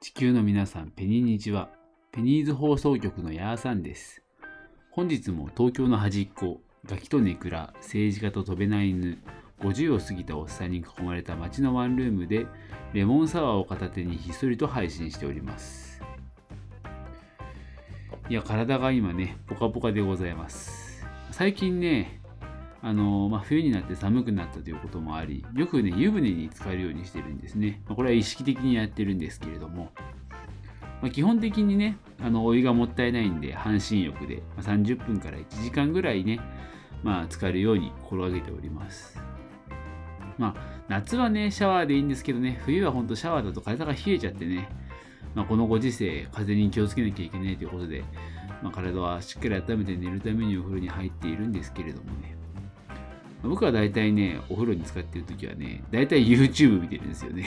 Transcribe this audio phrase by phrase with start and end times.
[0.00, 1.68] 地球の皆さん、ペニーニチは、
[2.10, 4.22] ペニーズ放送局のヤーさんです。
[4.90, 9.18] 本日も東京の端っこ、ガキとネクラ、政治家と飛べない犬、
[9.58, 12.46] 50を過ぎたおっさんに囲まれた街のワンルームで、
[12.94, 16.00] レモンサワーを片手にひっそりと配信しております。
[18.30, 21.04] いや、体が今ね、ポカポカでございます。
[21.30, 22.19] 最近ね、
[22.82, 27.82] あのまあ、冬になって寒くなったということもあり、よくね、湯船に浸かるようにしてるんですね。
[27.86, 29.90] まあこれは意識的にやってるんですけれども、
[31.02, 36.40] まあ、基本的にね、あのお湯がもったいないんで、半身浴で、まあ30分から1時間ぐらいね、
[37.02, 39.18] まあ、浸かるように心がけております。
[40.38, 44.68] まあ、夏はね、シャワーでいいんですけどね、冬はほんとシャワーだと体が冷えちゃってね、
[45.34, 48.04] まあ、このご時世、風に気をつけなきゃいけないということで、
[48.62, 52.36] まあ、体はしっかり温めて寝るためにお風呂に入っているんですけれどもね、
[53.42, 57.46] 僕は大体ね、お風呂に使っている時はね、大体 YouTube 見てるんですよね。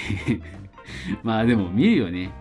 [1.24, 2.32] まあでも見るよね。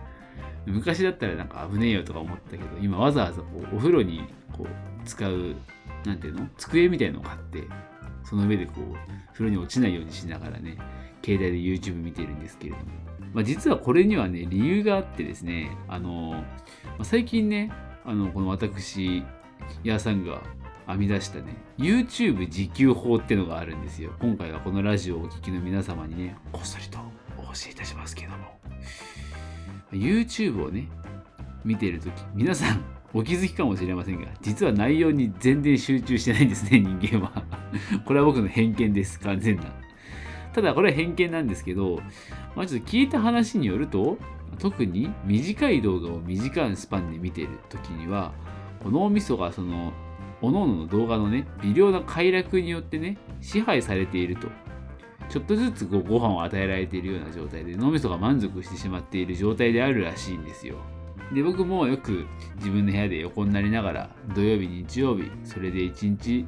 [0.65, 4.67] 昔だったらなんか危ねえよとか思ったけど、今わざわざこうお風呂にこう
[5.05, 5.55] 使う、
[6.05, 6.47] なんていうの？
[6.57, 7.63] 机みたいのを買って、
[8.23, 10.77] その上でこう、風呂に落ちないようにしながらね、
[11.23, 12.83] 携帯で YouTube 見てるんですけれども。
[13.33, 17.71] まあ実はこれにはね、理由があってですね、あの、まあ最近ね、
[18.05, 19.23] あの、この私、
[19.83, 20.41] ヤーさんが
[20.87, 24.11] 編み出したね、YouTube 自給法ってのがあるんですよ。
[24.19, 26.99] 今回はこのラジオをお聞きの皆様にね、こっそりと
[27.37, 28.59] お教えいたしますけども。
[29.91, 30.89] YouTube をね、
[31.63, 37.43] 見ているとき、皆さんお気づきかもしれませんが、実は内容に全然集中してないんですね、人間は。
[38.05, 39.65] これは僕の偏見です、完全な。
[40.53, 42.01] ただ、これは偏見なんですけど、
[42.55, 44.17] まあ、ちょっと聞いた話によると、
[44.59, 48.33] 特に短い動画を短いスパンで見てるときには、
[48.81, 49.93] この脳みそがその、
[50.43, 54.49] 各々の動画のね、微量な快楽によってね、支配されていると。
[55.29, 60.75] ちょっとずつこうご飯を与えられているような状態で脳みそが満足してしまっている状態であるらしいんですよ。
[61.33, 62.25] で僕もよく
[62.57, 66.45] 自分の部屋で横になりながら土曜日日曜日それで1日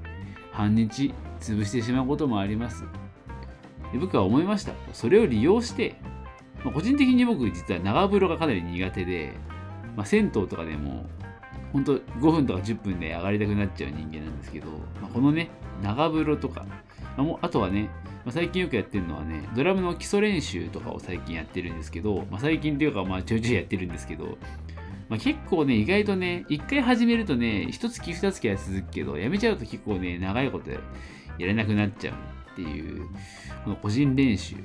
[0.52, 2.84] 半日潰してしまうこともあります。
[3.94, 4.74] で僕は思いました。
[4.92, 5.96] それを利用して、
[6.66, 9.34] まあ個人的に僕実は長風呂がかなり苦手で、
[9.96, 11.06] まあ、銭湯とかでも
[11.76, 14.68] 本当5分とか10分で上がりたくなっちゃう人間なんですけど、
[15.02, 15.50] まあ、このね
[15.84, 16.78] 長風呂とか、ま
[17.18, 17.90] あもうあとはね、
[18.24, 24.38] まあ、最近よくやってるのはねドラムの基礎練習とかを最近やってるんですけど、まあ、最近というかまあちょいちょいやってるんですけど、
[25.10, 30.80] まあ、結構ね意外とね一回始めるとね一月二月は続くけどやめちゃうと結構ね長いことや
[31.40, 32.16] れなくなっちゃう
[32.54, 33.06] っていう
[33.66, 34.56] この個人練習。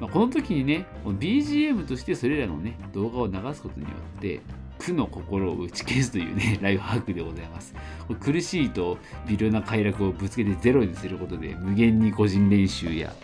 [0.00, 4.40] ま、この時にね、BGM としてそれらのね、動画を流すことによって、
[4.84, 7.74] 苦の心を打ち消すというね、 ライフハックでございます。
[8.08, 8.98] これ苦しいと
[9.28, 13.14] 微量な快楽をぶつけてゼロにすることで、無限に個人練習や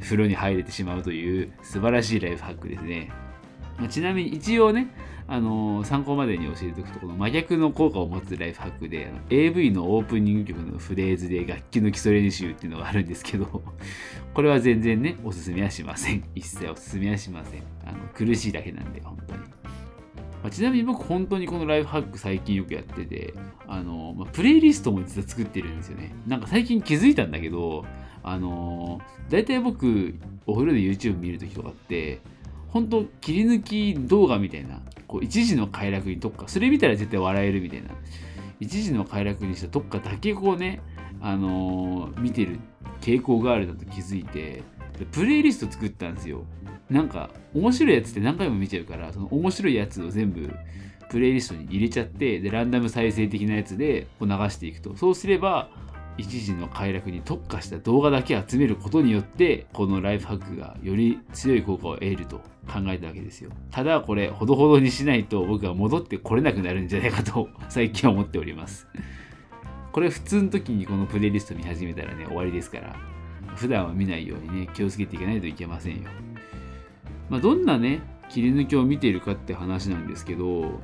[0.00, 3.10] 風呂に入れてしまうという素晴らしいライフハックですね。
[3.78, 4.88] まあちなみに一応ね、
[5.26, 13.46] あのー参考までに教えておくと、この真逆の効果を持つライフハックで、AV のオープニング曲のフレーズで楽器の基礎練習っていうのがあるんですけど、
[14.34, 16.24] これは全然ね、おすすめはしません。
[16.34, 17.62] 一切おすすめはしません。
[17.84, 19.59] あの苦しいだけなんで、本当に。
[20.42, 23.34] まあちなみに僕、本当にこのライフハック最近よくやってて、
[23.66, 26.14] あの、まあ、プレイリストも実は作ってるんですよね。
[26.26, 27.84] なんか最近気づいたんだけど、
[28.22, 30.14] あの、大体僕、
[30.46, 32.20] お風呂で YouTube 見るときとかって、
[32.68, 37.90] 本当切り抜き動画みたいな、こう一時の快楽に特化、それ見たら絶対笑えるみたいな、
[38.60, 40.80] 一時の快楽にした特化だけこうね、
[41.20, 42.58] あのー見てる
[43.00, 44.62] 傾向があるなと気づいて、
[45.12, 46.44] プレイリスト作ったんですよ。
[46.90, 50.50] なんか、面白いやつって何回も見ちゃうから、その面白いやつを全部
[51.10, 54.96] プレイリストに入れちゃって、で、ランダム再生的なやつでこう流していくと。
[54.96, 55.70] そうすれば、
[56.18, 63.50] 一時の快楽に特化した動画だけ集めることによって、このライフハックがより強い効果を得ると考えたわけですよ。
[63.70, 68.86] ただこれ、ほどほどにしないと僕は戻ってこれなくなるんじゃないかと 最近は思っております。
[69.92, 72.96] これ普通の時にこのプレイリスト見始めたらね、終わりですから、
[73.56, 76.02] 普段は見ないようにね、気をつけていかないといけませんよ。
[77.30, 80.80] まあ、どんなね、切り抜きを見ているかって話なんですけど、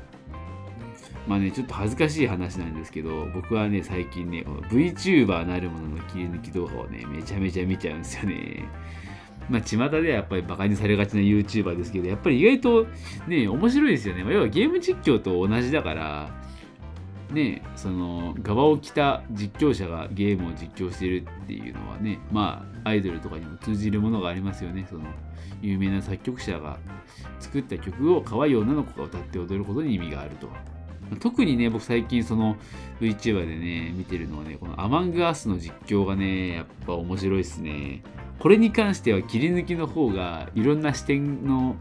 [1.27, 8.65] まあね、ちょっと恥ずかしい話なんですけど、僕はね、最近ね、VTuber なるものの切り抜き動画をね、めちゃめちゃ見ちゃうんですよね。
[9.51, 12.87] まあ、巷ではやっぱりバカにされがちな YouTuber ですけど、やっぱり意外と
[13.27, 14.23] ね、面白いですよね。
[14.23, 16.46] まあ要はゲーム実況と同じだから、
[17.31, 24.87] ね、その側を着た実況者がゲームを実況してるっていうのはね、まあアイドルとかにも通じるものがありますよね。
[24.89, 25.05] その
[25.61, 26.79] 有名な作曲者が
[27.41, 30.49] 作った曲を可愛い女の子が歌って踊ることに意味があると。
[31.21, 32.57] 特にね、僕最近その
[33.01, 38.03] VTuber でね、見てるのはね、このアマングアスの実況がね、やっぱ面白いですね。
[38.39, 41.77] これに関しては切り抜きの方がいろんな視点の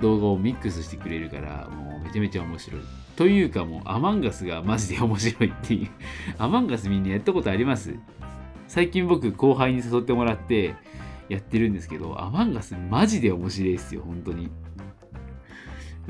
[0.00, 2.80] 動画をミックスしてくれるからもうめちゃめちゃ面白い
[3.18, 5.88] というかもうアマンガスがマジで面白いっていう。
[6.38, 7.96] アマンガスみんなやったことあります？
[8.68, 10.76] 最近僕後輩に誘ってもらって
[11.28, 14.50] やってるんですけどアマンガスマジで面白いですよ本当に。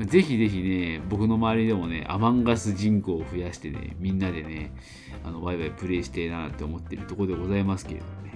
[0.01, 4.71] ぜひぜひね、僕の周りでもね、アマンガス人口を増やしてね、みんなでね、
[5.25, 8.33] あのワイワイプレイしてえなって思ってるところでございますけれどもね。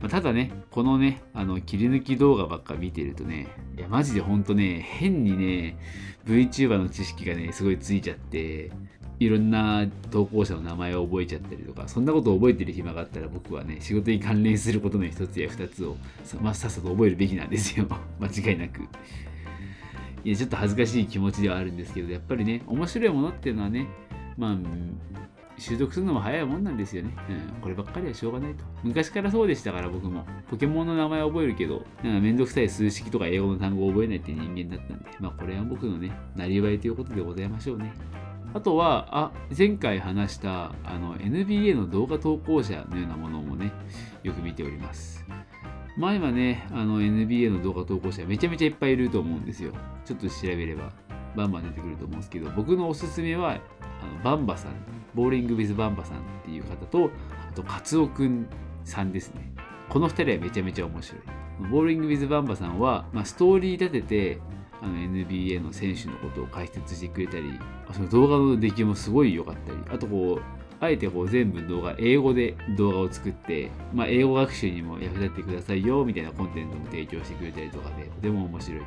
[0.00, 5.76] まあ、ただね、このね、あの切り抜き動画ばっか見てるとね、いや、マジでほんとね、変にね、
[6.26, 8.70] VTuber の知識がね、すごいついちゃって、
[9.20, 15.96] いろんな投稿者の名前を覚えちゃったりとか、そんなことを覚えてる暇があったら僕はね、仕事に関連することの一つや二つを、
[16.40, 17.86] まあ、さっさと覚えるべきなんですよ。
[18.18, 18.80] 間違いなく。
[20.24, 23.88] いや、ちょっと恥ずかしい気持ちではあるんですけど、やっぱりね、面白いものっていうのはね、
[24.38, 24.58] まあ、
[25.60, 27.14] 習得するのも早いもんなんですよね。
[27.28, 28.64] うん、こればっかりはしょうがないと。
[28.82, 30.24] 昔からそうでしたから僕も。
[30.48, 37.92] ポケモンの名前を覚えるけど、なんかめんどくさい数式とか英語の単語を覚えないって人間だったんで、まあこれは僕のね、なりわいということでございましょうね。
[38.54, 43.70] あとは、あ、前回話したあの NBA の動画投稿者のようなものもね、
[44.22, 45.26] よく見ております。
[45.98, 49.72] 前はね、あの NBA の動画投稿者めちゃめちゃいっぱいいると思うんですよ。
[50.06, 50.90] ちょっと調べれば
[51.36, 53.54] バンバン出てくると思うんですけど、僕のおすすめは、あ
[54.06, 54.72] のバンバさん、
[55.14, 57.10] ボーリングウィズバンバさんっていう方と、
[57.50, 58.46] あと、カツオくん
[58.84, 59.52] さんですね。
[59.88, 61.22] この2人はめちゃめちゃ面白い。
[61.70, 64.40] ボーリングウィズバンバさんは、まあ、ストーリー立てて、
[64.82, 67.58] あの NBA の選手のことを解説してくれたり、
[67.92, 78.86] その動画の出来もすごい良かったり、あとこう、あえてこう全部動画、英語で動画を作って、まあ、英語学習にも役立ってくださいよみたいなコンテンツも提供してくれたりとかで、とても面白いと。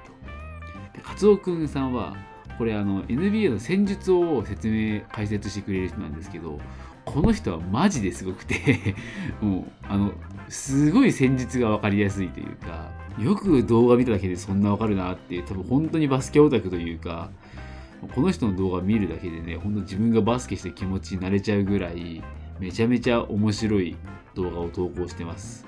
[0.98, 2.16] で、カツオくんさんは、
[2.58, 6.60] これあの NBA の戦術を説明、解説してくれる人なんですけど、
[7.06, 8.96] この人はマジですごくて
[9.42, 10.14] もう、あの、
[10.50, 17.30] すごい戦術が分かりやすいというか、よく動画見ただけでそんな分かるなって、多分本当にバスケオタクというか、
[18.16, 22.24] この人の動画見るだけでね、ほんと自分がバスケして気持ちになれちゃうぐらい、
[22.60, 23.96] めちゃめちゃ面白い
[24.36, 25.68] 動画を投稿してます。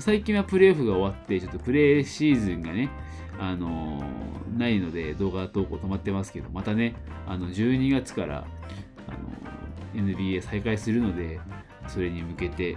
[0.00, 2.90] 最近はプレーオフが終わって、ちょっとプレーシーズンがね、
[3.38, 6.94] あのー、ないので動画投稿止まってますけど、またね、
[7.26, 8.46] あの12月から、
[9.06, 9.12] あ
[9.96, 11.40] の NBA 再開するので、
[11.88, 12.76] それに向けて、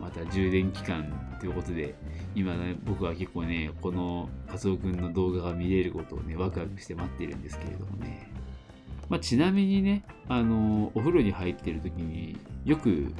[0.00, 1.94] また充電期間ということで、
[2.34, 8.30] 今ね、僕は結構ね、このカツオくんの動画が見れることをね、ワクワクして待ってるんですけれどもね。
[9.08, 13.12] まあ、ちなみにね、あの、お風呂に入ってる時によく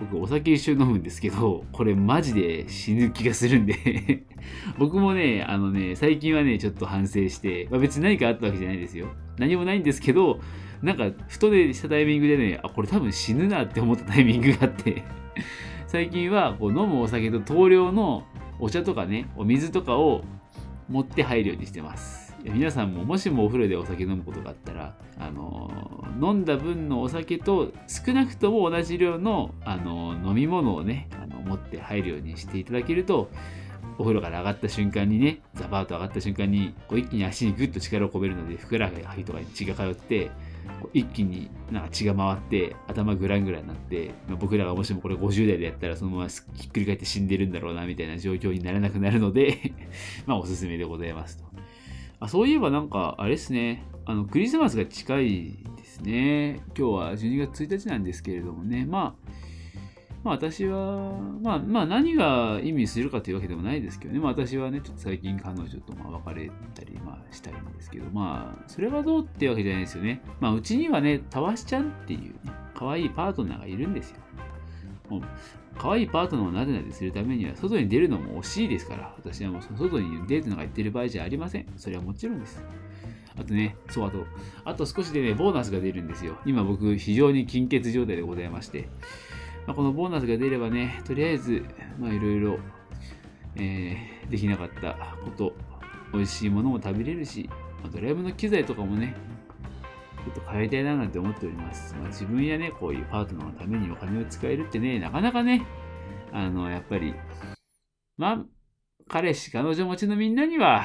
[0.00, 4.24] 僕お酒一緒に飲むんですけど、これマジで死ぬ気がするんで
[4.78, 9.08] 僕もね、あのね、最近はね、ちょっと反省して、まあ、別に何かあったわけじゃないですよ。
[9.38, 10.40] 何もないんですけど、
[10.82, 15.02] なんか、ふとでしたタイミングでね、あ、これ多分死ぬなって思ったタイミングがあって
[15.86, 18.24] 最近はこう飲むお酒と同量の
[18.58, 20.24] お茶とかね、お水とかを
[20.88, 22.29] 持って入るようにしてます。
[22.44, 25.70] 皆さんももしもお風呂でお酒飲むことがあったら、あの
[26.20, 33.30] 飲んだ分のお酒と少なくとも同じ量の、あの飲み物をねあの持って入るようにしていただけると
[33.98, 40.30] お風呂から上がった瞬間にねザバーッと上がった瞬間にこう一気に足にグッと力を込めるのでふくらはぎとかに血が通って
[40.94, 49.72] 一気になんか血が回って頭グラングラになって、僕らがもしもこれ50代でやったらそのままひっくり返って死んでるんだろうなみたいな状況にならなくなるので
[50.26, 51.49] まあおすすめでございますと。
[52.20, 56.60] あそういえばなんか、あれですね、あのクリスマスが近いですね。
[56.76, 59.30] 今日は12月1日なんですけれどもね、まあ、
[60.22, 70.20] まあ私は、まあ、まあ何が意味するかというわけでもないですけどね、まあ私はね、ちょっと最近彼女とまあ別れたりまあしたいんですけど、まあそれはどうってわけじゃないですよね。
[70.40, 74.18] まあうちにはね、たわしちゃんっていう、ね、可愛いパートナーがいるんですよ。
[75.10, 75.22] もう
[75.76, 81.66] 可愛いパートナーをなでなでするためには外に出るのも惜しいですから、私はもう外にデートなんか行ってる場合じゃありません。
[81.76, 82.62] それはもちろんです。
[83.38, 84.24] あとね、そう、あと、
[84.64, 86.36] あと少しでね、ボーナスが出るんですよ。
[86.46, 88.88] 今僕、非常に金欠状態でございまして、
[89.66, 91.64] まあ、このボーナスが出ればね、とりあえず、
[91.98, 92.58] まあいろいろ、
[93.56, 93.96] え、
[94.28, 95.54] できなかったこと、
[96.12, 97.48] 美味しいものも食べれるし、
[97.82, 99.14] まあ、ドライブの機材とかもね、
[100.24, 101.94] ちょっと変えたいななんて思っております。
[101.94, 105.66] まあ、自分やね、こういうパートナーのためにお金を使えるってね、なかなかね、
[106.32, 107.14] あの、やっぱり、
[108.16, 108.44] まあ、
[109.08, 110.84] 彼氏、彼女持ちのみんなには、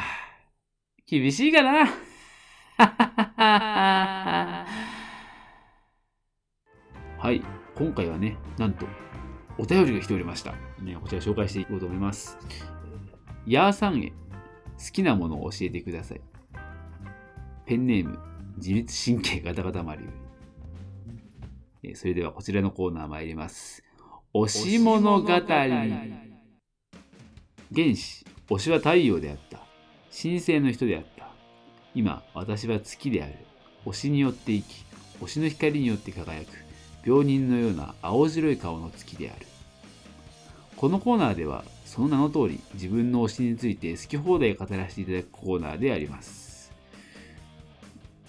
[1.06, 1.88] 厳しいかな。
[7.20, 7.42] はい、
[7.76, 8.88] 今回はね、なんと、
[9.58, 10.54] お便りが来ておりました。
[10.82, 12.38] ね、こちら紹介していこうと思います。
[13.46, 14.16] ヤーさんへ、好
[14.92, 16.22] きなものを教えてください。
[17.66, 18.20] ペンネーム、
[18.58, 20.04] 自律神経ガタガタ丸
[21.94, 23.84] それではこちらのコーナー参ります。
[24.34, 25.28] 推し物語。
[25.28, 25.44] 原
[27.96, 29.60] 始、推しは太陽であった。
[30.12, 31.30] 神聖の人であった。
[31.94, 33.34] 今、私は月である。
[33.86, 34.86] 推しによって生き、
[35.22, 36.48] 推しの光によって輝く、
[37.06, 39.46] 病人のような青白い顔の月である。
[40.76, 46.55] このコーナーでは、その名の通り、自分の推しについて好き放題語らせていただくコーナーであります。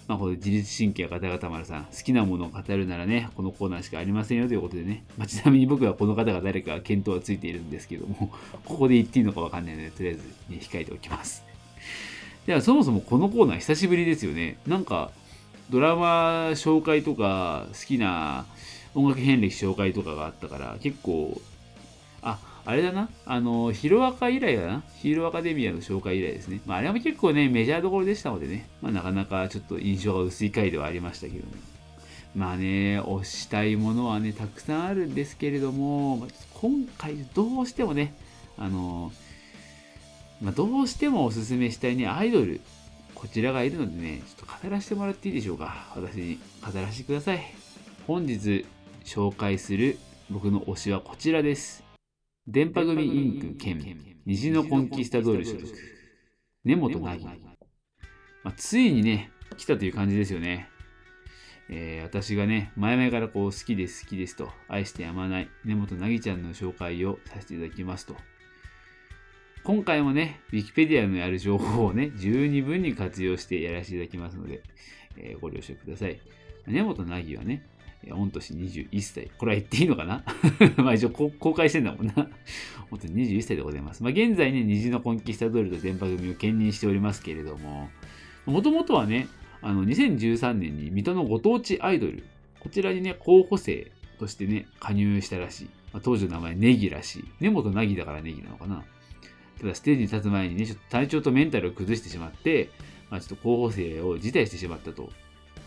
[0.07, 8.31] まあ、この自律神経がガタガタ丸さん、好きなものを語るならね、このコーナーしかありませんよということでね、まあ、ちなみに僕はこの方が誰か見当はついているんですけども、
[8.63, 11.43] ここで言っていいのかわかんないので、とりあえず、ね、控えておきます。
[12.45, 14.57] では、そもそもこのコーナー久しぶりですよね。
[14.65, 15.11] なんか、
[15.69, 18.45] ドラマ紹介とか、好きな
[18.95, 21.41] 音楽遍歴紹介とかがあったから、結構、
[22.67, 26.59] あ、れだな、あの、ヒロアカ以来だな、ヒーローアカデミアの紹介以来ですね。
[26.65, 31.43] まあ、あれも結構ね、メジャーどころでしたのでね、まあ、なかなかちょっと印象が薄い回ではありましたけどね。
[32.35, 38.13] まあね、推したいものはね、たくさんあるんですけれども、今回どうしてもね、
[38.57, 39.13] あの、
[40.41, 42.59] まあ、どうしてもおすすめしたいね、アイドル、
[43.15, 45.87] こちらがいるのでね、ちょっと語らせてもらっていいでしょうか。
[45.95, 47.41] 私に語らせてください。
[48.05, 48.65] 本日
[49.05, 49.97] 紹介する
[50.29, 51.86] 僕の推しはこちらです。
[52.47, 53.77] 電波組インク兼
[54.25, 55.67] 虹のコンキスタドール所属。
[56.63, 60.69] 根本凪、まあ、ついにね来たという感じですよね、
[61.69, 68.15] えー、私がね前々からこう好きです好きですと愛してやまない根本凪ちゃんの紹介をさせていただきますと。
[69.65, 74.63] 今回もね Wikipedia のある情報をね十二分に活用してやらせていただきますので、
[75.17, 76.21] えー、ご了承ください。
[76.65, 77.67] 根本凪はね
[78.05, 79.31] 御年21歳。
[79.37, 80.23] これは言っていいのかな？
[80.77, 82.13] まあ一応公開してんだもんな。
[82.89, 84.03] 本当に21歳でございます。
[84.03, 87.89] まあ現在ね、虹のコンキスタドールと電波組を兼任しておりますけれども、
[88.45, 89.27] もともとはね、
[89.61, 92.23] あの2013年に水戸のご当地アイドル、
[92.59, 95.69] こちらにね、候補生としてね、加入したらしい。
[95.93, 97.25] まあ、当時の名前、ネギらしい。
[97.39, 98.83] 根本凪だからネギなのかな。
[99.59, 102.69] ただステージに立つ前にね、ちょっと体調とメンタルを崩してしまって、
[103.09, 105.09] まあ、ちょっと候補生を辞退してしまったと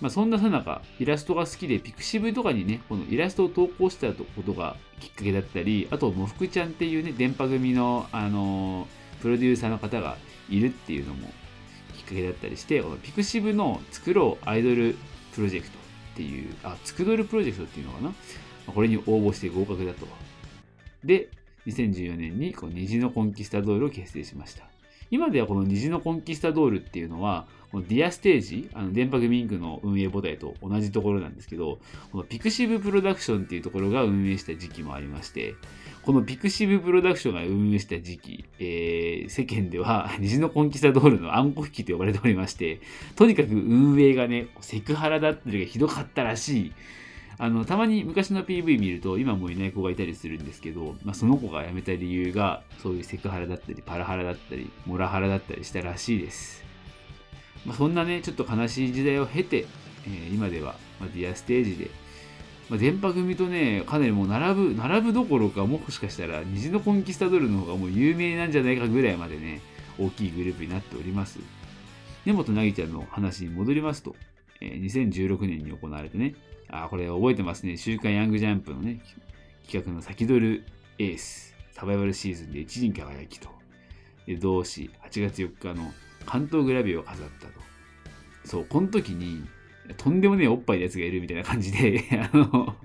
[0.00, 10.16] まあ、そんなさなか、イラストが好きで、 pixiv とかにね、このイラストを投稿したことがきっかけだったり、あと、もふくちゃんっていうね、でんぱ組の、あのー、プロデューサーの方が
[10.48, 11.28] いるっていうのも
[11.94, 14.96] きっかけだったりして、この pixiv の作ろうアイドル
[15.34, 15.78] プロジェクト
[16.14, 18.14] っていう、あ、つくドルプロジェクトっていうのかな？
[18.66, 20.06] これに応募して合格だと。
[21.04, 21.28] で、
[21.66, 24.69] 2014年にこの虹のコンキスタドールを結成しました。
[25.10, 31.78] 今ではこの虹のコンキスタドールっていうのは、このディアステージ、あの電波組インクの運営母体と同じところなんですけど、
[32.10, 35.54] このピクシブプロダクションっていうところが運営した時期もありまして、
[36.02, 42.80] このピクシブプロダクションが運営した時期、えー、世間では 虹のコンキスタドールの暗黒期と呼ばれておりまして、
[43.16, 46.72] とにかく運営がね、セクハラだったりがひどかったらしい。
[47.42, 56.62] あの、たまに昔の PV 見ると、今もいない子がいたりするんですけど、まあ、その子が辞めた理由が、そういうセクハラだったり、パラハラだったり、モラハラだったりしたらしいです。
[57.64, 59.64] まあ、そんなね、ちょっと悲しい時代を経て、
[60.06, 61.90] えー、今では、まあ、ディアステージで、
[62.68, 69.62] まあ、電波組とね、かなりもう並ぶ、並ぶどころか、もしかしたら、虹のコンキスタドルの方がもう有名なんじゃないかぐらいまでね、
[69.98, 71.38] 大きいグループになっております。
[72.26, 74.14] 根本凪ちゃんの話に戻りますと、
[74.60, 76.34] えー、2016年に行われてね、
[76.72, 77.76] あ、これ覚えてますね。
[77.76, 79.00] 週刊ヤングジャンプのね、
[79.64, 80.64] 企画の先取る
[80.98, 83.48] エース、サバイバルシーズンで一陣輝きと。
[84.26, 85.92] で、同志、8月4日の
[86.26, 87.52] 関東グラビアを飾ったと。
[88.44, 89.44] そう、この時に、
[89.96, 92.76] とんでもねえおっぱいのやつがいるみたいな感じで、 あの、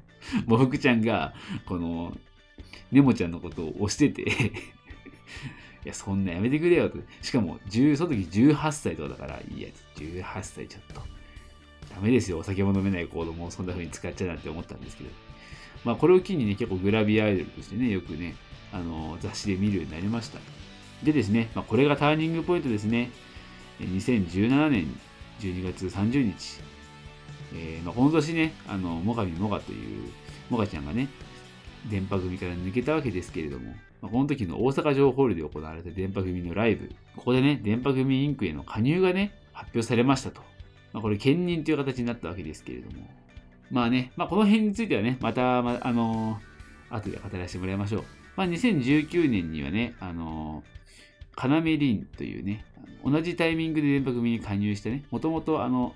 [0.47, 1.33] もふくちゃんが、
[1.65, 2.17] この、
[2.91, 6.97] ネモちゃんのことを押してていや、そんなやめてくれよと。
[7.21, 11.01] しかも、その時18歳とかだから、いいやつ、18歳ちょっと。
[11.95, 15.09] ダメですよ、お酒も飲めないコードもそんな風に使っちゃうなんて思ったんですけど。
[15.85, 18.35] まあ、これを機にね、結構グラビアアイドルとしてね、よくね、
[18.73, 20.39] あの雑誌で見るようになりました。
[21.03, 23.11] でですね、まあ、これがターニングポイントですね。
[23.79, 24.87] 2017年
[25.39, 26.59] 12月30日、
[27.53, 30.11] えー、まあ、この年ね、あの、モカミモガという、
[30.49, 31.07] モカちゃんがね、
[31.89, 40.54] 電波組から抜けたわけですけれども、まあ、この時の大阪城ホールで行われた電波組のライブ、ここでね、電波組インクへの加入がね、発表されましたと。
[40.95, 43.05] まあ、これ、兼任という形になったわけですけれども、
[43.69, 48.03] まあね、まあ、この辺についてはね、また、まあ、のー、後で語らせてもらいましょう。
[48.37, 52.63] まあ、2019年にはね、あのー、カナメリンというね、
[53.03, 55.93] 同じタイミングで電波組に加入してね、もともとあの、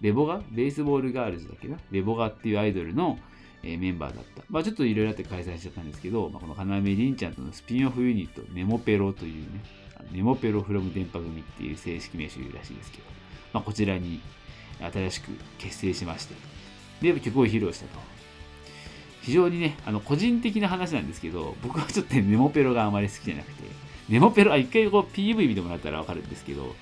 [0.00, 0.40] レボガ？
[0.52, 1.76] ベースボールガールズだっけな？
[1.90, 3.18] レボガっていうアイドルの、
[3.64, 4.44] え、メンバーだった。
[4.48, 9.60] まあちょっといろいろあって開催しちゃったんですけど、まあ、このカナメリンちゃんとのスピンオフユニット、ネモペロというね、
[10.12, 13.04] ネモペロフロム電波組っていう正式名称らしいですけど、
[13.54, 14.20] まあ、こちらに
[14.80, 16.34] 新しく結成しまして、
[17.00, 17.98] で、曲を披露したと。
[19.22, 23.62] 非常にね、あの、個人的な話なんですけど、僕はちょっと、ね、ネモペロがあまり好きじゃなくて、
[24.10, 26.74] ネモペロ、あ、一回こう PV 見てもらったらわかるんですけど、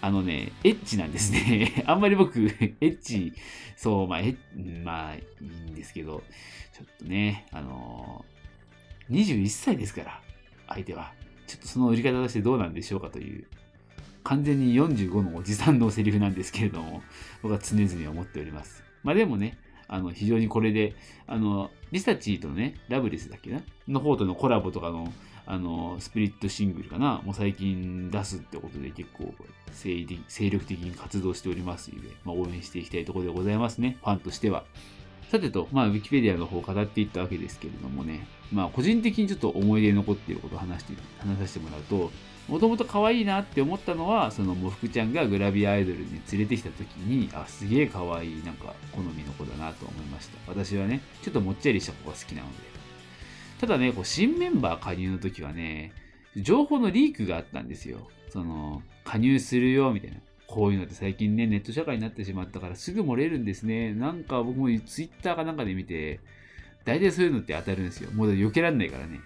[0.00, 1.84] あのね、エッチなんですね。
[1.86, 2.46] あんまり僕、エ
[2.80, 3.34] ッチ、
[3.76, 4.36] そう、まあ、え
[4.84, 6.22] まあ、いいんですけど、
[6.72, 10.20] ちょっとね、あのー、21歳ですから、
[10.68, 11.12] 相手は。
[11.46, 13.46] ちょっとその売り方としてどうなんでしょうかという、
[14.26, 17.02] 完全に45のおじさんのセリフなんですけれども、
[17.42, 18.82] 僕は常々思っております。
[19.04, 19.56] まあでもね、
[19.86, 20.96] あの、非常にこれで、
[21.28, 23.62] あの、リサチーとね、ラブレスだっけな？
[23.86, 25.12] の方とのコラボとかの、
[25.46, 27.22] あの、スプリットシングルかな？
[27.24, 29.32] もう最近出すってことで結構
[29.70, 30.04] 精
[30.50, 33.96] 力的に活動しておりますので、まあ、応援していきたいところでございますね。
[34.00, 34.64] ファンとしては。
[35.30, 42.10] さてと、まあ、ウィキペディアの方を語っていったわけですけれどもね、まあ、個人的にちょっと思い出に残っていることを話して、話させてもらうと、
[42.48, 50.38] もともと可愛いなって思ったのは、そのもふくちゃんがグラビアアイドルに連れてきた時に、あ、すげえ可愛い、なんか好みの子だなと思いました。
[50.46, 52.58] 私はね、ちょっともっちゃりした子が好きなので。
[53.60, 55.92] ただね、こう新メンバー加入の時はね、
[56.36, 58.08] 情報のリークがあったんですよ。
[58.30, 60.18] その、加入するよ、みたいな。
[60.46, 63.92] こういうのって最近ね、ネット社会になってしまったからすぐ漏れるんですね。
[63.92, 66.20] なんか僕もツイッターかなんかで見て、
[66.84, 68.10] 大体そういうのって当たるんですよ。
[68.12, 69.20] もう避けらんないからね。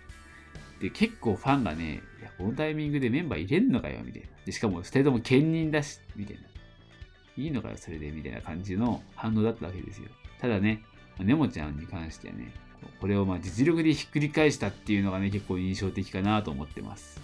[0.80, 4.28] で、結構ファンがね、いや、このタイミングでメンバー入れんのかよ、みたいな。
[4.44, 6.42] で、しかも2人とも兼任だし、みたいな。
[7.37, 10.08] いいのかよ、それで、みたいな感じの反応だったわけですよ。
[10.40, 10.82] ただね、
[11.18, 12.52] ネモちゃんに関してはね、
[13.00, 17.20] これをまあ実力でひっくり返したっていうのがね、結構印象的かなと思ってます。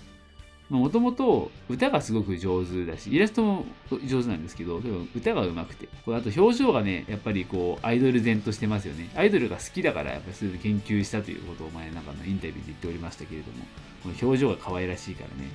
[0.68, 3.64] もともと歌がすごく上手だし、イラストも
[4.04, 4.80] 上手なんですけど、
[5.14, 9.08] 歌が上手くて、これあと表情がね、やっぱりこう、アイドル前としてますよね。
[9.14, 13.64] アイドルが好きだから、やっぱりそういう研究したということを前なんかのインタビューで言っておりましたけれども、
[14.02, 15.50] この表情が可愛らしいからね、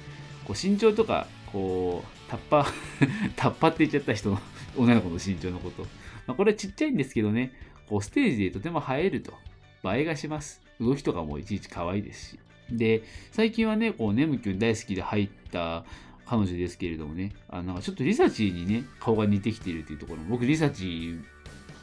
[0.45, 2.65] こう身長とか、こう、タッパ
[3.35, 4.39] タッパって言っちゃった人の
[4.77, 5.83] 女の子の身長のこと。
[6.25, 7.51] まあ、これはちっちゃいんですけどね、
[7.89, 9.33] こうステージでとても映えると。
[9.83, 10.61] 映えがします。
[10.79, 12.39] 動きとかもいちいち可愛いですし。
[12.77, 15.83] で、最近はね、こう、ネムキュン大好きで入った
[16.25, 21.19] 彼女ですけれどもね、あなんかちょっとリサチにね、顔が似てきているというところ僕、リサチ、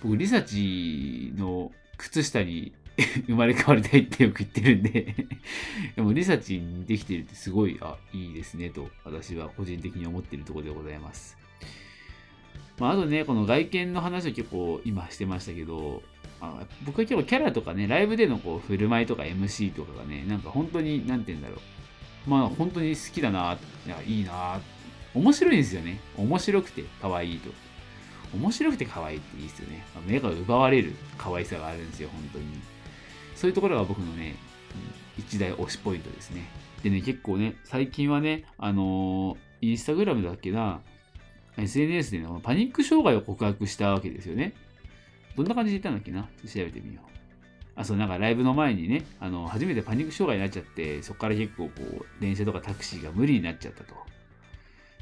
[0.02, 2.72] 僕、リサチの靴下に
[3.26, 5.14] 生まれ変わりたいってよく言ってるんで
[5.94, 11.36] でもリサチに似てきてるってすごい、あ、いいですねと、私は個人的に思っているところでございます。
[12.78, 16.02] まあ、あとね、この外見の話を結構今してましたけど、
[16.40, 22.30] あ僕は結構キャラとかね、ライブでのこう振る舞いとか MC とかがね、なんか本当に、なんて言うんだろう。
[22.30, 24.60] まあ本当に好きだな、いやいいな、
[25.14, 26.00] 面白いんですよね。
[26.16, 27.50] 面白くて可愛いと。
[28.34, 29.84] 面白くて可愛いっていいですよね。
[30.06, 32.44] 目が奪われる可愛さがあるんですよ、本当に。
[33.34, 34.36] そういうところが僕のね、
[35.18, 36.42] 一大推しポイントですね。
[36.82, 40.80] でね、結構ね、最近はね、あのー、インスタグラムだっけな、
[41.56, 44.52] SNS で、ね、パニック障害を告白したわけですよね。
[45.42, 46.28] どんな感じで言ったんだっけな？
[46.46, 47.10] 調べてみよう。
[47.74, 53.94] あ、そう、なんかライブの前にね、あの、初めてパニック障害になっちゃって、そこから結構こう、電車とかタクシーが無理になっちゃったと。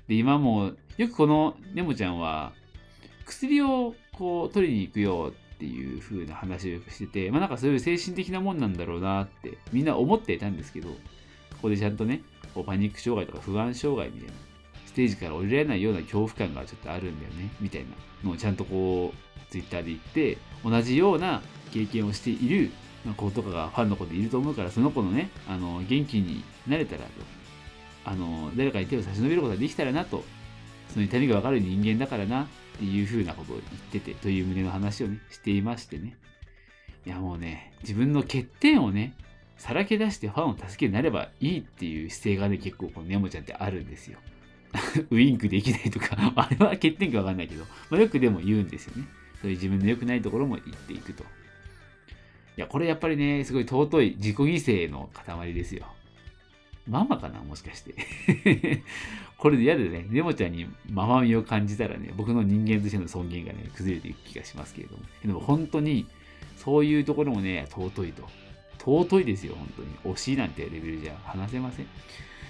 [0.09, 2.53] で、今も、よくこのネモちゃんは、
[3.25, 10.96] 薬をこう、取りに行くよっていう風な話をしてて、まあなんかそういう精神的なもんなんだろうなってみんな思っていたんですけど、こ
[11.62, 12.20] こでちゃんとね、
[12.55, 14.35] こうパニック障害とか不安障害みたいな、
[14.96, 17.88] テージから降りられないような恐怖感がちょっとあるんだよね、みたいな
[18.24, 22.70] のをちゃんとこう、ツイッターで言って同じような経験をしている
[23.16, 27.11] 子とかがファンの子でいると思うからその子のねあの元気になれたらと
[28.04, 30.24] あの誰かに手を差し伸べることができたらなと
[30.92, 32.46] その痛みが分かる人間だからなっ
[32.78, 36.16] ていうふうなことを言っててという胸の話をねしていましてね。
[37.06, 39.14] いやもうね自分の欠点をね
[39.59, 44.18] さらけ出してファンを助けになればいいっていう姿勢がね結構このネモちゃんってあるんですよ。
[45.10, 49.06] ウインクできないとか あれは欠点か分かんないけど、まあ、よくでも言うんですよね
[49.40, 51.22] そういう自分の良くないところも言っていくと。
[51.22, 51.26] い
[52.60, 55.86] や、これやっぱりね、すごい尊い自己犠牲の塊ですよ。
[56.88, 57.94] ママかなもしかして
[59.38, 65.02] これで嫌でね、ネモちゃんにママみを感じたらね、僕の人間としての尊厳がね、崩れていく気がしますけれども。
[65.22, 66.06] でも本当に、
[66.56, 68.26] そういうところもね、尊いと。
[68.78, 70.14] 尊いですよ、本当に。
[70.14, 71.86] 惜しいなんてレベルじゃ話せません。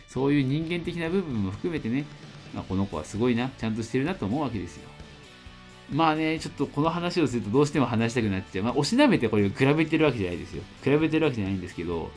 [0.08, 2.04] そういう人間的な部分も含めてね、
[2.54, 4.88] まあ、この子はすごいな、ちゃんとしてるなと思うわけですよ。
[5.90, 8.64] まあね、ちょっとこの話をするとどうしても話したくなっちゃう。
[8.64, 10.62] まあ、おしなべてこれを比べてるわけじゃないですよ。
[10.82, 12.10] 比べてるわけじゃないんですけど、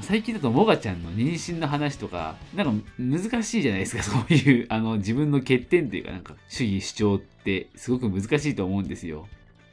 [0.00, 9.28] 最近だとモガちゃんの妊娠の話とか、なんか難しいじゃないですか、そういう、あの、自分の欠点というか、なんか、主義主張ってすごく難しいと思うんですよ。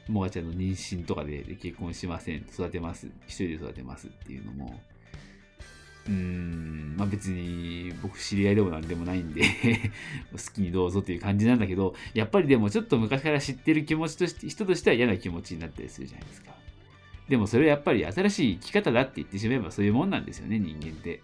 [0.08, 4.80] モガちゃんの妊娠とかで結婚しません、育てます、一人で育てますっていうのも、
[6.06, 9.42] うーん、まあ別に僕知り合いでもなんでもないんで
[10.32, 16.52] 好きにどうぞという感じなんだけど、やっぱりでもちょっと昔から知ってる気持ちとして、人としては嫌な気持ちになったりするじゃないですか。
[17.28, 21.22] でもそれはやっぱり新しい生き方だって言ってしまえばそういうもんなんですよね、人間って。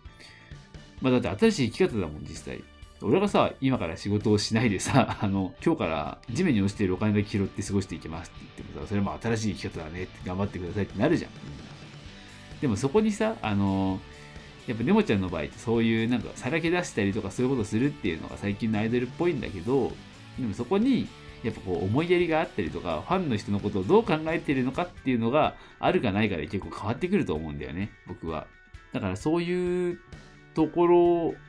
[1.01, 2.63] まあだって新しい生き方だもん、実際。
[3.03, 11.31] 俺がさ、今から仕事をしないでさ、 あの、今日から地面に落ちているお金だけ拾って過ごしていきますって言ってもさ、それも新しい生き方だねって頑張ってくださいってなるじゃん。
[12.61, 14.01] でもそこにさ、あの、
[14.67, 19.93] やっぱネモちゃんの場合ってそういうなんかさらけ出したりとかそういうことするっていうのが最近のアイドルっぽいんだけど、
[20.39, 21.09] でもそこに
[21.43, 28.47] やっぱこう思いやりがあったりとか、ファンの人のことをどう考えてるのかっていうのがあるかないかで結構変わってくると思うんだよね、僕は。
[28.93, 30.01] だからそういう
[30.55, 30.99] ところ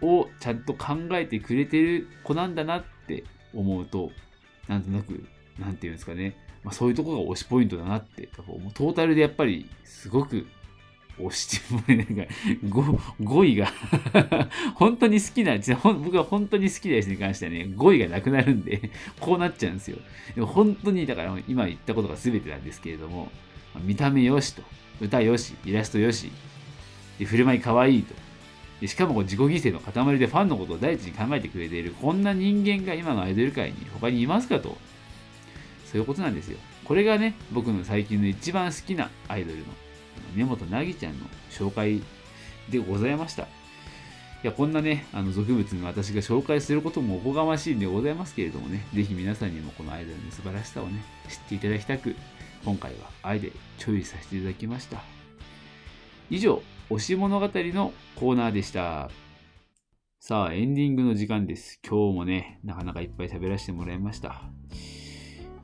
[0.02, 4.12] をちゃんと考えてくれてる子なんだなって思うと、
[4.68, 5.24] なんとなく、
[5.58, 10.46] なんていうんですかね、まあ、そういうとこが推しポイントだなって、トータルでやっぱりすごく
[11.20, 13.68] 押してもなんか語彙が
[14.76, 19.98] 本当に好きな僕は本当に好きなやつに関してはね語彙がなくなるんでこうなっちゃうんですよ。
[20.36, 23.32] でも本当にだから今言ったことが全てなんですけれども
[23.84, 24.62] 見た目よしと
[25.02, 26.32] 歌よしイラストよし
[27.20, 28.14] で振る舞いかわいいと。
[28.82, 34.78] でしかもこう自己犠牲の塊でファンのことを第一に考えてくれているこんな人間が今のアイドル界に他にいますかと。
[35.92, 36.58] そういうことなんですよ。
[36.84, 39.66] これがね僕の最近の一番好きなアイドルの
[40.36, 42.02] 根本凪ちゃんの紹介
[42.70, 43.44] でございました。
[43.44, 43.48] い
[44.44, 52.16] や、こんなね、あの俗物に私が紹介することもおこがましいんでございますけれどもね、ぜひ皆さんにもこのアイドルの素晴らしさをね、知っていただきたく、
[52.64, 55.02] 今回は愛でチョイスさせていただきました。
[56.30, 59.10] 以上、推し物語のコーナーでした。
[60.20, 61.80] さあ、エンディングの時間です。
[61.88, 64.44] 今日もね、なかなかいっぱい喋らせてもらいました。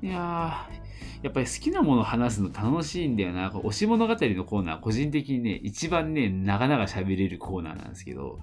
[0.01, 0.82] いやー、
[1.21, 3.49] やっぱり好きなものを話すの楽しいんだよな。
[3.51, 8.39] 推し物語のコーナー、個人的にね、一番ね、なかなか喋れるコーナーなんですけど、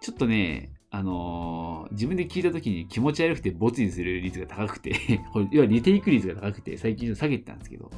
[0.00, 5.20] ちょっとね、あのー、自分で聞いた時に気持ち悪くてボツにする率が高くて
[5.52, 7.90] 要はリテイク率が高くて、最近下げてたんですけど、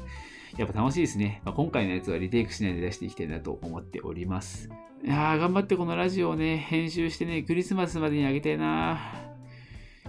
[0.58, 1.40] やっぱ楽しいですね。
[1.44, 4.68] まあ、今回のやつはリテイクしないで出していきたいなと思っております。
[5.04, 9.31] いやー、頑張ってこのラジオをね、編集してね、クリスマスまでにあげたいな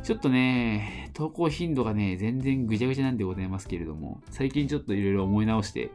[0.04, 5.92] ちょっとね、投稿頻度がね、全然ぐちゃぐちゃなんでございますけれども、最近ちょっといろいろ思い直して、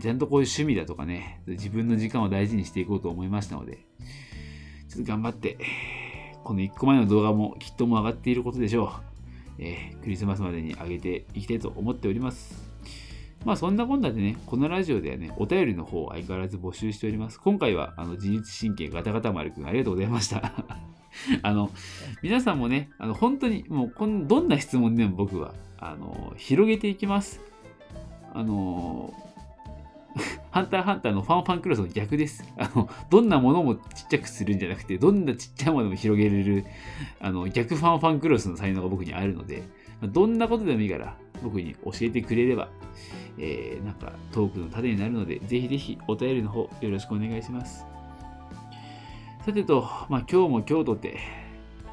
[0.00, 3.86] ちゃんとこういう趣味だとかね、自分の時間を大事にしていこうと思いましたので、
[4.88, 5.58] ちょっと頑張って、
[6.44, 8.90] この1個前の動画もきっとも上がっていることでしょう。
[9.58, 12.70] えー、クリスマスまでに上げていきたいと思っております。
[13.44, 17.38] まあそんなこんなでね、このラジオではね、お便りの方を相変わらず募集しております。
[17.38, 20.95] 今回はあの自律神経ガタガタ丸くんありがとうございました。
[21.42, 21.70] あの、
[22.22, 27.40] 皆さんもね、あの本当にもうこんどんな質問でも僕はあの広げていきます。
[28.32, 29.14] あの、
[30.50, 32.44] ハンターハンターのファンファンクロスの逆です。
[32.56, 36.64] あの、どんなものもちっちゃくするんじゃなくて、どんなちっちゃいものも広げれる、
[37.20, 39.62] あの、逆ファンファンクロスの才能が僕にあるので、
[40.02, 42.68] どんなことでもいいから僕に教えてくれれば、
[43.38, 47.86] えー、なんかトークの種になるので、ぜひぜひお便りの方よろしくお願いします。
[49.46, 51.20] さてと、まあ、今日も今日とて、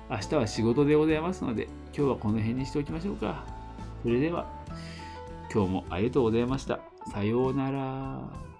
[0.10, 3.46] 明日は仕事でございますので、今日はこの辺にしておきましょうか。
[4.02, 4.48] それでは、
[5.54, 6.80] 今日もありがとうございました。
[7.12, 8.53] さようなら。